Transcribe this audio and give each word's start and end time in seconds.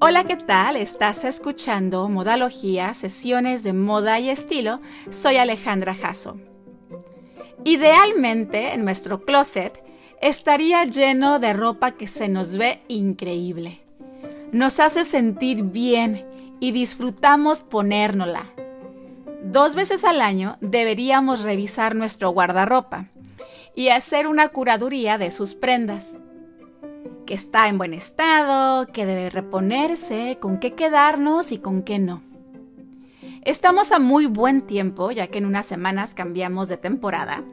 Hola, 0.00 0.22
¿qué 0.22 0.36
tal? 0.36 0.76
Estás 0.76 1.24
escuchando 1.24 2.08
Modalogía, 2.08 2.94
sesiones 2.94 3.64
de 3.64 3.72
moda 3.72 4.20
y 4.20 4.30
estilo. 4.30 4.80
Soy 5.10 5.38
Alejandra 5.38 5.92
Jasso. 5.92 6.38
Idealmente, 7.64 8.74
en 8.74 8.84
nuestro 8.84 9.24
closet 9.24 9.82
estaría 10.22 10.84
lleno 10.84 11.40
de 11.40 11.52
ropa 11.52 11.96
que 11.96 12.06
se 12.06 12.28
nos 12.28 12.56
ve 12.56 12.80
increíble. 12.86 13.80
Nos 14.52 14.78
hace 14.78 15.04
sentir 15.04 15.64
bien 15.64 16.24
y 16.60 16.70
disfrutamos 16.70 17.62
ponérnosla. 17.62 18.46
Dos 19.42 19.74
veces 19.74 20.04
al 20.04 20.20
año 20.20 20.58
deberíamos 20.60 21.42
revisar 21.42 21.96
nuestro 21.96 22.30
guardarropa 22.30 23.06
y 23.74 23.88
hacer 23.88 24.28
una 24.28 24.50
curaduría 24.50 25.18
de 25.18 25.32
sus 25.32 25.56
prendas. 25.56 26.16
Que 27.26 27.34
está 27.34 27.68
en 27.68 27.78
buen 27.78 27.94
estado, 27.94 28.86
que 28.86 29.06
debe 29.06 29.30
reponerse, 29.30 30.38
con 30.40 30.58
qué 30.58 30.74
quedarnos 30.74 31.52
y 31.52 31.58
con 31.58 31.82
qué 31.82 31.98
no. 31.98 32.22
Estamos 33.42 33.92
a 33.92 33.98
muy 33.98 34.26
buen 34.26 34.62
tiempo, 34.62 35.10
ya 35.10 35.28
que 35.28 35.38
en 35.38 35.46
unas 35.46 35.64
semanas 35.64 36.14
cambiamos 36.14 36.68
de 36.68 36.76
temporada, 36.76 37.44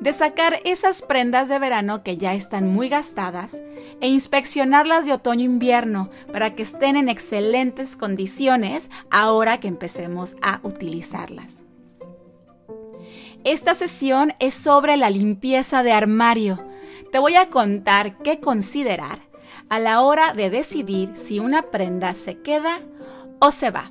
de 0.00 0.12
sacar 0.12 0.60
esas 0.64 1.02
prendas 1.02 1.48
de 1.48 1.58
verano 1.58 2.02
que 2.02 2.16
ya 2.16 2.34
están 2.34 2.66
muy 2.66 2.88
gastadas 2.88 3.62
e 4.00 4.08
inspeccionarlas 4.08 5.06
de 5.06 5.12
otoño-invierno 5.12 6.10
para 6.32 6.54
que 6.54 6.62
estén 6.62 6.96
en 6.96 7.08
excelentes 7.08 7.96
condiciones 7.96 8.90
ahora 9.10 9.60
que 9.60 9.68
empecemos 9.68 10.36
a 10.42 10.60
utilizarlas. 10.64 11.62
Esta 13.44 13.74
sesión 13.74 14.32
es 14.40 14.54
sobre 14.54 14.96
la 14.96 15.10
limpieza 15.10 15.82
de 15.82 15.92
armario. 15.92 16.58
Te 17.12 17.18
voy 17.18 17.36
a 17.36 17.50
contar 17.50 18.18
qué 18.18 18.40
considerar 18.40 19.20
a 19.68 19.78
la 19.78 20.00
hora 20.02 20.34
de 20.34 20.50
decidir 20.50 21.16
si 21.16 21.38
una 21.38 21.62
prenda 21.70 22.14
se 22.14 22.40
queda 22.40 22.80
o 23.40 23.50
se 23.50 23.70
va. 23.70 23.90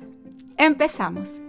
Empezamos. 0.56 1.40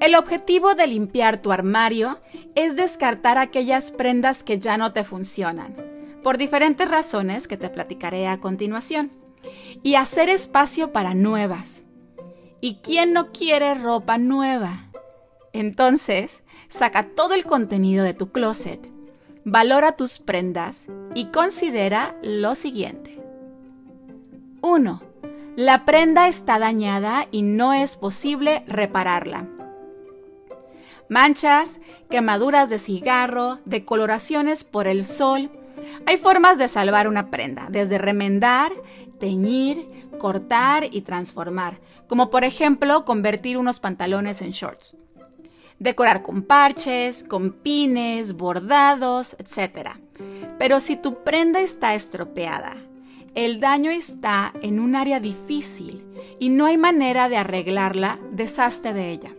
El 0.00 0.14
objetivo 0.14 0.74
de 0.74 0.86
limpiar 0.86 1.42
tu 1.42 1.52
armario 1.52 2.18
es 2.54 2.74
descartar 2.74 3.36
aquellas 3.36 3.90
prendas 3.90 4.42
que 4.42 4.58
ya 4.58 4.78
no 4.78 4.92
te 4.92 5.04
funcionan, 5.04 5.76
por 6.22 6.38
diferentes 6.38 6.88
razones 6.88 7.46
que 7.46 7.58
te 7.58 7.68
platicaré 7.68 8.26
a 8.26 8.40
continuación, 8.40 9.10
y 9.82 9.96
hacer 9.96 10.30
espacio 10.30 10.92
para 10.92 11.14
nuevas. 11.14 11.82
¿Y 12.62 12.76
quién 12.76 13.12
no 13.12 13.30
quiere 13.30 13.74
ropa 13.74 14.16
nueva? 14.16 14.90
Entonces, 15.52 16.44
saca 16.70 17.08
todo 17.08 17.34
el 17.34 17.44
contenido 17.44 18.02
de 18.02 18.14
tu 18.14 18.30
closet, 18.30 18.90
valora 19.44 19.92
tus 19.92 20.18
prendas 20.18 20.88
y 21.14 21.26
considera 21.26 22.16
lo 22.22 22.54
siguiente. 22.54 23.20
1. 24.62 25.02
La 25.56 25.84
prenda 25.84 26.28
está 26.28 26.58
dañada 26.58 27.28
y 27.30 27.42
no 27.42 27.74
es 27.74 27.98
posible 27.98 28.64
repararla 28.66 29.46
manchas, 31.10 31.80
quemaduras 32.08 32.70
de 32.70 32.78
cigarro, 32.78 33.58
decoloraciones 33.66 34.64
por 34.64 34.86
el 34.86 35.04
sol. 35.04 35.50
Hay 36.06 36.16
formas 36.16 36.56
de 36.56 36.68
salvar 36.68 37.06
una 37.08 37.30
prenda, 37.30 37.66
desde 37.68 37.98
remendar, 37.98 38.72
teñir, 39.18 40.08
cortar 40.18 40.86
y 40.90 41.02
transformar, 41.02 41.80
como 42.06 42.30
por 42.30 42.44
ejemplo 42.44 43.04
convertir 43.04 43.58
unos 43.58 43.80
pantalones 43.80 44.40
en 44.40 44.52
shorts. 44.52 44.96
Decorar 45.80 46.22
con 46.22 46.42
parches, 46.42 47.24
con 47.24 47.50
pines, 47.50 48.34
bordados, 48.34 49.34
etc. 49.40 49.96
Pero 50.56 50.78
si 50.78 50.96
tu 50.96 51.24
prenda 51.24 51.60
está 51.60 51.96
estropeada, 51.96 52.76
el 53.34 53.58
daño 53.58 53.90
está 53.90 54.52
en 54.62 54.78
un 54.78 54.94
área 54.94 55.18
difícil 55.18 56.04
y 56.38 56.50
no 56.50 56.66
hay 56.66 56.78
manera 56.78 57.28
de 57.28 57.38
arreglarla, 57.38 58.20
deshazte 58.30 58.92
de 58.92 59.10
ella 59.10 59.30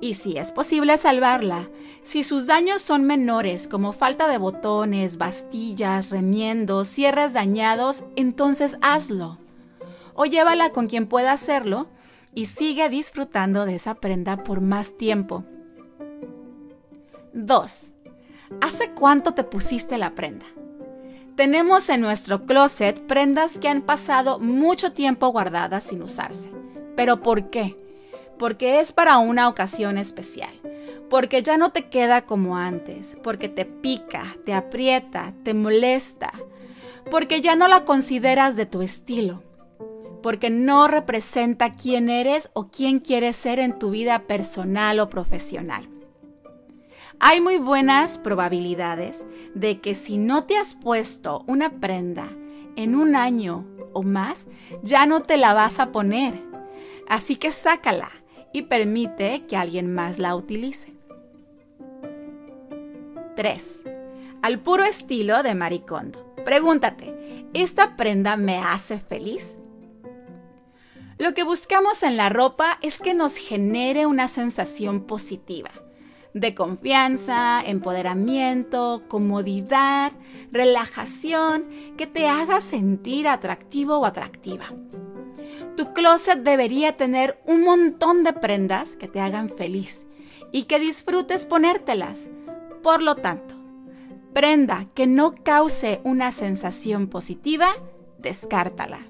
y 0.00 0.14
si 0.14 0.38
es 0.38 0.50
posible 0.50 0.96
salvarla, 0.96 1.68
si 2.02 2.24
sus 2.24 2.46
daños 2.46 2.80
son 2.80 3.04
menores 3.04 3.68
como 3.68 3.92
falta 3.92 4.28
de 4.28 4.38
botones, 4.38 5.18
bastillas, 5.18 6.08
remiendos, 6.08 6.88
cierres 6.88 7.34
dañados, 7.34 8.04
entonces 8.16 8.78
hazlo. 8.80 9.36
O 10.14 10.24
llévala 10.24 10.70
con 10.70 10.86
quien 10.86 11.06
pueda 11.06 11.32
hacerlo 11.32 11.86
y 12.34 12.46
sigue 12.46 12.88
disfrutando 12.88 13.64
de 13.64 13.74
esa 13.74 13.94
prenda 13.94 14.44
por 14.44 14.60
más 14.60 14.96
tiempo. 14.96 15.44
2. 17.32 17.94
¿Hace 18.60 18.90
cuánto 18.90 19.34
te 19.34 19.44
pusiste 19.44 19.98
la 19.98 20.14
prenda? 20.14 20.46
Tenemos 21.36 21.88
en 21.88 22.00
nuestro 22.00 22.44
closet 22.44 23.00
prendas 23.06 23.58
que 23.58 23.68
han 23.68 23.82
pasado 23.82 24.38
mucho 24.38 24.92
tiempo 24.92 25.28
guardadas 25.28 25.84
sin 25.84 26.02
usarse. 26.02 26.50
¿Pero 26.96 27.22
por 27.22 27.50
qué? 27.50 27.76
porque 28.40 28.80
es 28.80 28.94
para 28.94 29.18
una 29.18 29.50
ocasión 29.50 29.98
especial, 29.98 30.48
porque 31.10 31.42
ya 31.42 31.58
no 31.58 31.72
te 31.72 31.90
queda 31.90 32.22
como 32.22 32.56
antes, 32.56 33.14
porque 33.22 33.50
te 33.50 33.66
pica, 33.66 34.24
te 34.46 34.54
aprieta, 34.54 35.34
te 35.42 35.52
molesta, 35.52 36.32
porque 37.10 37.42
ya 37.42 37.54
no 37.54 37.68
la 37.68 37.84
consideras 37.84 38.56
de 38.56 38.64
tu 38.64 38.80
estilo, 38.80 39.42
porque 40.22 40.50
no 40.50 40.88
representa 40.88 41.72
quién 41.72 42.08
eres 42.08 42.50
o 42.52 42.68
quién 42.68 42.98
quieres 43.00 43.36
ser 43.36 43.58
en 43.58 43.78
tu 43.78 43.90
vida 43.90 44.20
personal 44.26 45.00
o 45.00 45.08
profesional. 45.08 45.88
Hay 47.18 47.40
muy 47.40 47.58
buenas 47.58 48.18
probabilidades 48.18 49.26
de 49.54 49.80
que 49.80 49.94
si 49.94 50.16
no 50.16 50.44
te 50.44 50.56
has 50.56 50.74
puesto 50.74 51.44
una 51.46 51.70
prenda 51.70 52.28
en 52.76 52.94
un 52.94 53.14
año 53.14 53.66
o 53.92 54.02
más, 54.02 54.48
ya 54.82 55.04
no 55.04 55.22
te 55.22 55.36
la 55.36 55.52
vas 55.52 55.80
a 55.80 55.92
poner. 55.92 56.34
Así 57.08 57.36
que 57.36 57.52
sácala 57.52 58.08
y 58.52 58.62
permite 58.62 59.44
que 59.46 59.56
alguien 59.56 59.92
más 59.92 60.18
la 60.18 60.34
utilice. 60.34 60.94
3. 63.36 63.84
Al 64.42 64.58
puro 64.60 64.84
estilo 64.84 65.42
de 65.42 65.54
Maricondo. 65.54 66.34
Pregúntate, 66.44 67.46
¿esta 67.52 67.96
prenda 67.96 68.36
me 68.36 68.58
hace 68.58 68.98
feliz? 68.98 69.59
Lo 71.20 71.34
que 71.34 71.42
buscamos 71.42 72.02
en 72.02 72.16
la 72.16 72.30
ropa 72.30 72.78
es 72.80 72.98
que 72.98 73.12
nos 73.12 73.36
genere 73.36 74.06
una 74.06 74.26
sensación 74.26 75.02
positiva, 75.02 75.68
de 76.32 76.54
confianza, 76.54 77.60
empoderamiento, 77.62 79.02
comodidad, 79.06 80.12
relajación, 80.50 81.66
que 81.98 82.06
te 82.06 82.26
haga 82.26 82.62
sentir 82.62 83.28
atractivo 83.28 83.98
o 83.98 84.06
atractiva. 84.06 84.72
Tu 85.76 85.92
closet 85.92 86.38
debería 86.38 86.96
tener 86.96 87.38
un 87.44 87.64
montón 87.64 88.24
de 88.24 88.32
prendas 88.32 88.96
que 88.96 89.06
te 89.06 89.20
hagan 89.20 89.50
feliz 89.50 90.06
y 90.52 90.62
que 90.62 90.80
disfrutes 90.80 91.44
ponértelas. 91.44 92.30
Por 92.82 93.02
lo 93.02 93.16
tanto, 93.16 93.56
prenda 94.32 94.86
que 94.94 95.06
no 95.06 95.34
cause 95.34 96.00
una 96.02 96.32
sensación 96.32 97.08
positiva, 97.08 97.74
descártala. 98.16 99.00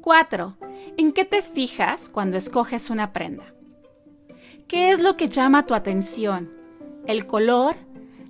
4. 0.00 0.56
¿En 0.96 1.12
qué 1.12 1.24
te 1.24 1.42
fijas 1.42 2.08
cuando 2.08 2.36
escoges 2.36 2.90
una 2.90 3.12
prenda? 3.12 3.54
¿Qué 4.68 4.90
es 4.90 5.00
lo 5.00 5.16
que 5.16 5.28
llama 5.28 5.66
tu 5.66 5.74
atención? 5.74 6.50
¿El 7.06 7.26
color? 7.26 7.76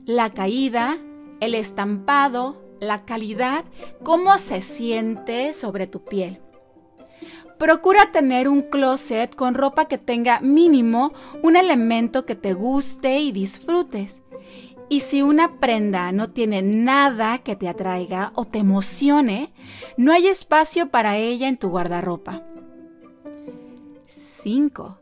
¿La 0.04 0.30
caída? 0.30 0.98
¿El 1.40 1.54
estampado? 1.54 2.70
la 2.80 3.04
calidad, 3.04 3.64
cómo 4.02 4.38
se 4.38 4.62
siente 4.62 5.54
sobre 5.54 5.86
tu 5.86 6.02
piel. 6.04 6.40
Procura 7.58 8.10
tener 8.10 8.48
un 8.48 8.62
closet 8.62 9.34
con 9.36 9.52
ropa 9.54 9.84
que 9.84 9.98
tenga 9.98 10.40
mínimo 10.40 11.12
un 11.42 11.56
elemento 11.56 12.24
que 12.24 12.34
te 12.34 12.54
guste 12.54 13.20
y 13.20 13.32
disfrutes. 13.32 14.22
Y 14.90 15.00
si 15.00 15.22
una 15.22 15.60
prenda 15.60 16.10
no 16.10 16.32
tiene 16.32 16.62
nada 16.62 17.38
que 17.38 17.54
te 17.54 17.68
atraiga 17.68 18.32
o 18.34 18.44
te 18.44 18.58
emocione, 18.58 19.52
no 19.96 20.12
hay 20.12 20.26
espacio 20.26 20.90
para 20.90 21.16
ella 21.16 21.46
en 21.46 21.58
tu 21.58 21.68
guardarropa. 21.68 22.42
5. 24.08 24.98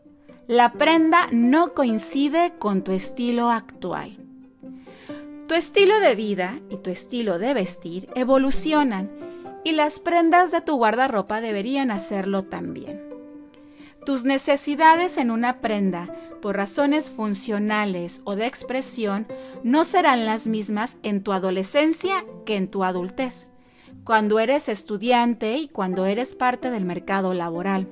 La 0.47 0.75
prenda 0.75 1.29
no 1.33 1.73
coincide 1.73 2.53
con 2.59 2.85
tu 2.85 2.93
estilo 2.93 3.49
actual. 3.49 4.19
Tu 5.47 5.55
estilo 5.55 5.99
de 6.01 6.15
vida 6.15 6.61
y 6.69 6.77
tu 6.77 6.91
estilo 6.91 7.39
de 7.39 7.55
vestir 7.55 8.11
evolucionan 8.15 9.11
y 9.65 9.73
las 9.73 10.01
prendas 10.01 10.53
de 10.53 10.61
tu 10.61 10.77
guardarropa 10.77 11.41
deberían 11.41 11.91
hacerlo 11.91 12.45
también. 12.45 13.03
Tus 14.05 14.25
necesidades 14.25 15.17
en 15.17 15.31
una 15.31 15.63
prenda, 15.63 16.15
por 16.41 16.57
razones 16.57 17.11
funcionales 17.11 18.23
o 18.25 18.37
de 18.37 18.47
expresión, 18.47 19.27
no 19.63 19.85
serán 19.85 20.27
las 20.27 20.47
mismas 20.47 20.99
en 21.03 21.23
tu 21.23 21.33
adolescencia 21.33 22.25
que 22.47 22.57
en 22.57 22.69
tu 22.69 22.85
adultez, 22.85 23.49
cuando 24.05 24.39
eres 24.39 24.69
estudiante 24.69 25.57
y 25.57 25.69
cuando 25.69 26.07
eres 26.07 26.35
parte 26.35 26.71
del 26.71 26.85
mercado 26.85 27.35
laboral. 27.35 27.89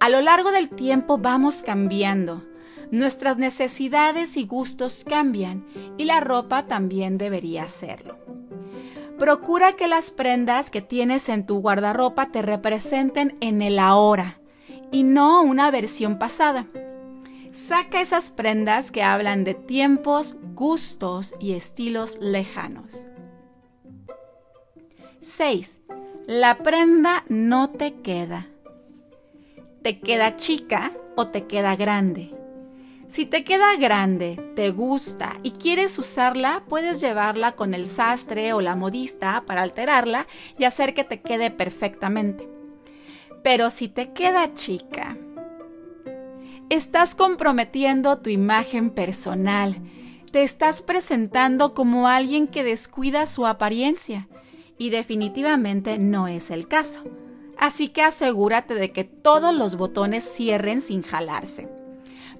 A 0.00 0.08
lo 0.08 0.20
largo 0.20 0.52
del 0.52 0.68
tiempo 0.68 1.18
vamos 1.18 1.62
cambiando 1.62 2.42
nuestras 2.90 3.38
necesidades 3.38 4.36
y 4.36 4.46
gustos 4.46 5.04
cambian 5.04 5.66
y 5.98 6.04
la 6.04 6.20
ropa 6.20 6.66
también 6.66 7.18
debería 7.18 7.64
hacerlo. 7.64 8.18
Procura 9.18 9.74
que 9.74 9.88
las 9.88 10.10
prendas 10.10 10.70
que 10.70 10.80
tienes 10.80 11.28
en 11.28 11.46
tu 11.46 11.60
guardarropa 11.60 12.30
te 12.30 12.42
representen 12.42 13.36
en 13.40 13.62
el 13.62 13.78
ahora 13.78 14.40
y 14.90 15.02
no 15.02 15.42
una 15.42 15.70
versión 15.70 16.18
pasada. 16.18 16.66
Saca 17.54 18.00
esas 18.00 18.32
prendas 18.32 18.90
que 18.90 19.04
hablan 19.04 19.44
de 19.44 19.54
tiempos, 19.54 20.36
gustos 20.54 21.36
y 21.38 21.52
estilos 21.52 22.18
lejanos. 22.20 23.06
6. 25.20 25.78
La 26.26 26.58
prenda 26.58 27.24
no 27.28 27.70
te 27.70 27.94
queda. 27.94 28.48
¿Te 29.82 30.00
queda 30.00 30.34
chica 30.34 30.90
o 31.14 31.28
te 31.28 31.46
queda 31.46 31.76
grande? 31.76 32.34
Si 33.06 33.24
te 33.24 33.44
queda 33.44 33.76
grande, 33.76 34.52
te 34.56 34.72
gusta 34.72 35.38
y 35.44 35.52
quieres 35.52 35.96
usarla, 35.96 36.64
puedes 36.68 37.00
llevarla 37.00 37.52
con 37.52 37.72
el 37.72 37.86
sastre 37.86 38.52
o 38.52 38.60
la 38.60 38.74
modista 38.74 39.44
para 39.46 39.62
alterarla 39.62 40.26
y 40.58 40.64
hacer 40.64 40.92
que 40.92 41.04
te 41.04 41.20
quede 41.20 41.52
perfectamente. 41.52 42.48
Pero 43.44 43.70
si 43.70 43.88
te 43.88 44.12
queda 44.12 44.54
chica, 44.54 45.16
estás 46.74 47.14
comprometiendo 47.14 48.18
tu 48.18 48.30
imagen 48.30 48.90
personal, 48.90 49.80
te 50.32 50.42
estás 50.42 50.82
presentando 50.82 51.72
como 51.72 52.08
alguien 52.08 52.48
que 52.48 52.64
descuida 52.64 53.26
su 53.26 53.46
apariencia 53.46 54.28
y 54.76 54.90
definitivamente 54.90 55.98
no 55.98 56.26
es 56.26 56.50
el 56.50 56.66
caso. 56.66 57.04
Así 57.56 57.88
que 57.88 58.02
asegúrate 58.02 58.74
de 58.74 58.90
que 58.90 59.04
todos 59.04 59.54
los 59.54 59.76
botones 59.76 60.24
cierren 60.24 60.80
sin 60.80 61.02
jalarse. 61.02 61.68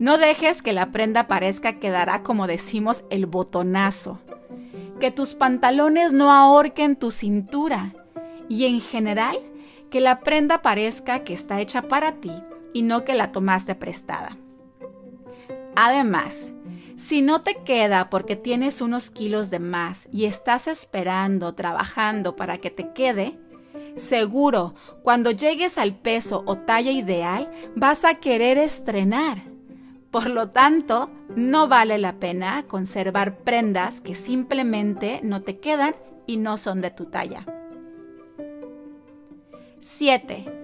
No 0.00 0.18
dejes 0.18 0.60
que 0.62 0.72
la 0.72 0.90
prenda 0.90 1.28
parezca 1.28 1.78
que 1.78 1.90
dará, 1.90 2.24
como 2.24 2.48
decimos, 2.48 3.04
el 3.10 3.26
botonazo. 3.26 4.18
Que 4.98 5.12
tus 5.12 5.34
pantalones 5.34 6.12
no 6.12 6.32
ahorquen 6.32 6.96
tu 6.96 7.12
cintura. 7.12 7.94
Y 8.48 8.64
en 8.64 8.80
general, 8.80 9.38
que 9.90 10.00
la 10.00 10.18
prenda 10.20 10.62
parezca 10.62 11.22
que 11.22 11.32
está 11.32 11.60
hecha 11.60 11.82
para 11.82 12.14
ti 12.14 12.32
y 12.74 12.82
no 12.82 13.04
que 13.04 13.14
la 13.14 13.32
tomaste 13.32 13.74
prestada. 13.74 14.36
Además, 15.74 16.52
si 16.96 17.22
no 17.22 17.42
te 17.42 17.62
queda 17.64 18.10
porque 18.10 18.36
tienes 18.36 18.82
unos 18.82 19.08
kilos 19.08 19.50
de 19.50 19.60
más 19.60 20.08
y 20.12 20.26
estás 20.26 20.68
esperando, 20.68 21.54
trabajando 21.54 22.36
para 22.36 22.58
que 22.58 22.70
te 22.70 22.92
quede, 22.92 23.38
seguro, 23.96 24.74
cuando 25.02 25.30
llegues 25.30 25.78
al 25.78 25.96
peso 25.96 26.42
o 26.46 26.58
talla 26.58 26.92
ideal, 26.92 27.50
vas 27.74 28.04
a 28.04 28.16
querer 28.16 28.58
estrenar. 28.58 29.42
Por 30.10 30.30
lo 30.30 30.50
tanto, 30.50 31.10
no 31.34 31.66
vale 31.66 31.98
la 31.98 32.20
pena 32.20 32.64
conservar 32.68 33.38
prendas 33.38 34.00
que 34.00 34.14
simplemente 34.14 35.20
no 35.24 35.42
te 35.42 35.58
quedan 35.58 35.96
y 36.26 36.36
no 36.36 36.56
son 36.56 36.80
de 36.80 36.90
tu 36.90 37.06
talla. 37.06 37.44
7. 39.80 40.63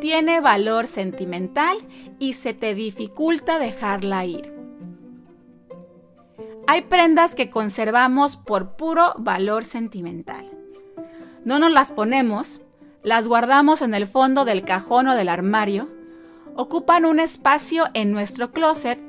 Tiene 0.00 0.40
valor 0.40 0.86
sentimental 0.86 1.76
y 2.18 2.34
se 2.34 2.54
te 2.54 2.74
dificulta 2.74 3.58
dejarla 3.58 4.24
ir. 4.24 4.52
Hay 6.66 6.82
prendas 6.82 7.34
que 7.34 7.50
conservamos 7.50 8.36
por 8.36 8.76
puro 8.76 9.14
valor 9.16 9.64
sentimental. 9.64 10.50
No 11.44 11.58
nos 11.58 11.72
las 11.72 11.92
ponemos, 11.92 12.60
las 13.02 13.26
guardamos 13.26 13.82
en 13.82 13.94
el 13.94 14.06
fondo 14.06 14.44
del 14.44 14.64
cajón 14.64 15.08
o 15.08 15.14
del 15.14 15.30
armario, 15.30 15.88
ocupan 16.54 17.04
un 17.04 17.20
espacio 17.20 17.86
en 17.94 18.12
nuestro 18.12 18.52
closet, 18.52 19.00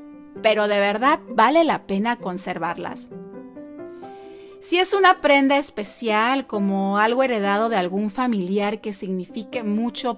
pero 0.42 0.68
de 0.68 0.80
verdad 0.80 1.20
vale 1.30 1.64
la 1.64 1.86
pena 1.86 2.16
conservarlas. 2.16 3.10
Si 4.60 4.78
es 4.78 4.94
una 4.94 5.22
prenda 5.22 5.58
especial, 5.58 6.46
como 6.46 6.98
algo 6.98 7.24
heredado 7.24 7.70
de 7.70 7.78
algún 7.78 8.12
familiar 8.12 8.82
que 8.82 8.92
signifique 8.92 9.64
mucho 9.64 10.18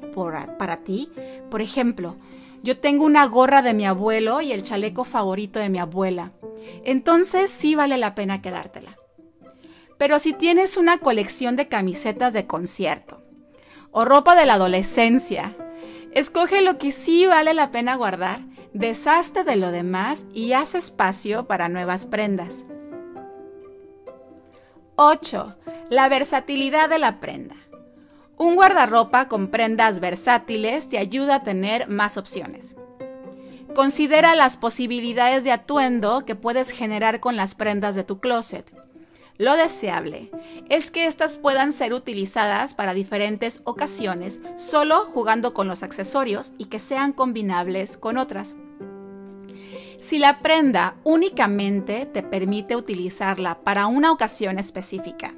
para 0.57 0.77
ti, 0.77 1.11
por 1.51 1.61
ejemplo, 1.61 2.15
yo 2.63 2.79
tengo 2.79 3.05
una 3.05 3.25
gorra 3.27 3.61
de 3.61 3.75
mi 3.75 3.85
abuelo 3.85 4.41
y 4.41 4.51
el 4.51 4.63
chaleco 4.63 5.03
favorito 5.03 5.59
de 5.59 5.69
mi 5.69 5.77
abuela. 5.77 6.31
Entonces 6.83 7.51
sí 7.51 7.75
vale 7.75 7.97
la 7.97 8.15
pena 8.15 8.41
quedártela. 8.41 8.97
Pero 9.99 10.17
si 10.17 10.33
tienes 10.33 10.75
una 10.75 10.97
colección 10.97 11.55
de 11.55 11.67
camisetas 11.67 12.33
de 12.33 12.47
concierto 12.47 13.21
o 13.91 14.05
ropa 14.05 14.35
de 14.35 14.47
la 14.47 14.55
adolescencia, 14.55 15.55
escoge 16.13 16.61
lo 16.61 16.79
que 16.79 16.91
sí 16.91 17.27
vale 17.27 17.53
la 17.53 17.69
pena 17.69 17.95
guardar, 17.95 18.41
deshazte 18.73 19.43
de 19.43 19.55
lo 19.55 19.71
demás 19.71 20.25
y 20.33 20.53
haz 20.53 20.73
espacio 20.73 21.45
para 21.45 21.69
nuevas 21.69 22.05
prendas. 22.07 22.65
8. 25.03 25.55
La 25.89 26.09
versatilidad 26.09 26.87
de 26.87 26.99
la 26.99 27.19
prenda. 27.19 27.55
Un 28.37 28.53
guardarropa 28.53 29.27
con 29.27 29.47
prendas 29.47 29.99
versátiles 29.99 30.89
te 30.89 30.99
ayuda 30.99 31.37
a 31.37 31.43
tener 31.43 31.87
más 31.87 32.17
opciones. 32.17 32.75
Considera 33.73 34.35
las 34.35 34.57
posibilidades 34.57 35.43
de 35.43 35.51
atuendo 35.51 36.23
que 36.23 36.35
puedes 36.35 36.69
generar 36.69 37.19
con 37.19 37.35
las 37.35 37.55
prendas 37.55 37.95
de 37.95 38.03
tu 38.03 38.19
closet. 38.19 38.71
Lo 39.39 39.55
deseable 39.55 40.29
es 40.69 40.91
que 40.91 41.07
éstas 41.07 41.35
puedan 41.37 41.73
ser 41.73 41.95
utilizadas 41.95 42.75
para 42.75 42.93
diferentes 42.93 43.61
ocasiones 43.63 44.39
solo 44.55 45.05
jugando 45.05 45.55
con 45.55 45.67
los 45.67 45.81
accesorios 45.81 46.53
y 46.59 46.65
que 46.65 46.77
sean 46.77 47.11
combinables 47.11 47.97
con 47.97 48.19
otras. 48.19 48.55
Si 50.01 50.17
la 50.17 50.39
prenda 50.39 50.95
únicamente 51.03 52.07
te 52.07 52.23
permite 52.23 52.75
utilizarla 52.75 53.59
para 53.59 53.85
una 53.85 54.11
ocasión 54.11 54.57
específica 54.57 55.35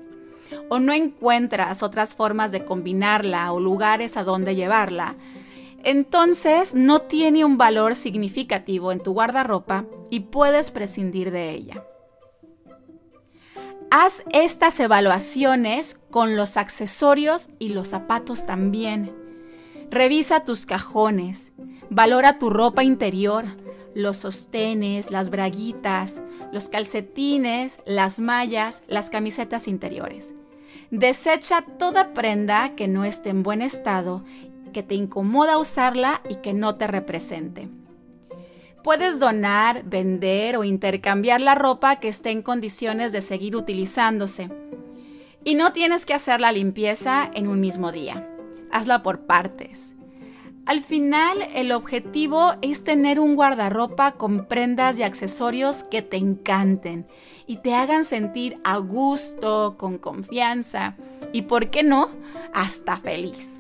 o 0.70 0.80
no 0.80 0.94
encuentras 0.94 1.84
otras 1.84 2.16
formas 2.16 2.54
de 2.54 2.64
combinarla 2.64 3.52
o 3.52 3.60
lugares 3.60 4.16
a 4.16 4.24
donde 4.24 4.56
llevarla, 4.56 5.18
entonces 5.84 6.76
no 6.76 7.02
tiene 7.02 7.44
un 7.44 7.58
valor 7.58 7.94
significativo 7.94 8.94
en 8.94 9.04
tu 9.04 9.12
guardarropa 9.12 9.84
y 10.10 10.22
puedes 10.22 10.72
prescindir 10.72 11.32
de 11.32 11.52
ella. 11.52 11.84
Haz 13.92 14.24
estas 14.32 14.80
evaluaciones 14.80 16.00
con 16.10 16.38
los 16.38 16.56
accesorios 16.56 17.50
y 17.60 17.70
los 17.70 17.90
zapatos 17.90 18.46
también. 18.46 19.12
Revisa 19.92 20.46
tus 20.46 20.66
cajones, 20.66 21.52
valora 21.90 22.40
tu 22.40 22.50
ropa 22.50 22.86
interior, 22.86 23.44
los 23.96 24.18
sostenes, 24.18 25.12
las 25.12 25.30
braguitas, 25.30 26.22
los 26.52 26.70
calcetines, 26.70 27.80
las 27.86 28.20
mallas, 28.20 28.84
las 28.88 29.10
camisetas 29.10 29.68
interiores. 29.68 30.34
Desecha 30.92 31.62
toda 31.62 32.14
prenda 32.14 32.76
que 32.76 32.88
no 32.88 33.04
esté 33.04 33.30
en 33.30 33.44
buen 33.44 33.62
estado, 33.62 34.24
que 34.74 34.84
te 34.84 34.96
incomoda 34.96 35.58
usarla 35.58 36.22
y 36.30 36.36
que 36.36 36.54
no 36.54 36.76
te 36.76 36.88
represente. 36.88 37.70
Puedes 38.84 39.20
donar, 39.20 39.84
vender 39.86 40.58
o 40.58 40.66
intercambiar 40.66 41.40
la 41.40 41.56
ropa 41.56 41.96
que 42.02 42.10
esté 42.10 42.32
en 42.32 42.42
condiciones 42.42 43.14
de 43.14 43.22
seguir 43.22 43.56
utilizándose. 43.56 44.50
Y 45.46 45.56
no 45.56 45.72
tienes 45.72 46.06
que 46.06 46.14
hacer 46.14 46.42
la 46.42 46.52
limpieza 46.52 47.30
en 47.34 47.48
un 47.48 47.62
mismo 47.62 47.92
día. 47.92 48.28
Hazla 48.72 49.02
por 49.02 49.22
partes. 49.22 49.93
Al 50.66 50.82
final, 50.82 51.50
el 51.54 51.74
objetivo 51.74 52.54
es 52.62 52.86
tener 52.86 53.20
un 53.20 53.36
guardarropa 53.36 54.14
con 54.14 54.46
prendas 54.46 54.98
y 54.98 55.04
accesorios 55.04 55.84
que 55.84 56.02
te 56.02 56.16
encanten 56.16 57.06
y 57.46 57.58
te 57.58 57.76
hagan 57.76 58.06
sentir 58.06 58.58
a 58.64 58.78
gusto, 58.78 59.76
con 59.78 59.98
confianza 59.98 60.96
y, 61.34 61.44
¿por 61.44 61.70
qué 61.70 61.84
no?, 61.84 62.10
hasta 62.54 62.96
feliz. 62.98 63.60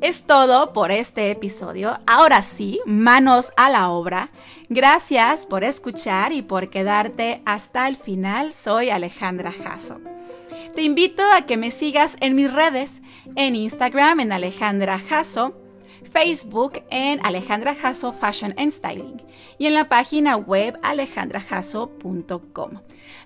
Es 0.00 0.24
todo 0.24 0.72
por 0.72 0.90
este 0.90 1.30
episodio. 1.30 1.98
Ahora 2.06 2.40
sí, 2.42 2.80
manos 2.86 3.52
a 3.56 3.68
la 3.68 3.90
obra. 3.90 4.30
Gracias 4.68 5.44
por 5.44 5.64
escuchar 5.64 6.32
y 6.32 6.40
por 6.40 6.70
quedarte 6.70 7.42
hasta 7.44 7.86
el 7.88 7.96
final. 7.96 8.52
Soy 8.52 8.90
Alejandra 8.90 9.52
Jasso. 9.52 9.98
Te 10.78 10.84
invito 10.84 11.24
a 11.32 11.42
que 11.42 11.56
me 11.56 11.72
sigas 11.72 12.16
en 12.20 12.36
mis 12.36 12.52
redes, 12.52 13.02
en 13.34 13.56
Instagram 13.56 14.20
en 14.20 14.30
Alejandra 14.30 15.00
Jasso, 15.00 15.60
Facebook 16.04 16.84
en 16.92 17.18
Alejandra 17.26 17.74
Jasso 17.74 18.12
Fashion 18.12 18.54
and 18.56 18.70
Styling 18.70 19.20
y 19.58 19.66
en 19.66 19.74
la 19.74 19.88
página 19.88 20.36
web 20.36 20.78
alejandrajasso.com. 20.84 22.70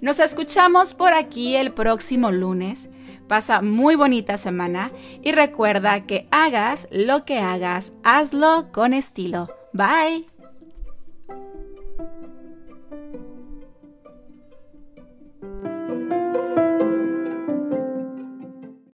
Nos 0.00 0.18
escuchamos 0.18 0.94
por 0.94 1.12
aquí 1.12 1.54
el 1.54 1.75
próximo 1.75 2.32
lunes. 2.32 2.88
Pasa 3.28 3.61
muy 3.61 3.97
bonita 3.97 4.38
semana 4.38 4.90
y 5.23 5.32
recuerda 5.32 6.06
que 6.06 6.28
hagas 6.30 6.88
lo 6.90 7.26
que 7.26 7.38
hagas, 7.38 7.92
hazlo 8.02 8.73
con 8.73 8.94
estilo. 8.94 9.50
Bye. 9.75 10.32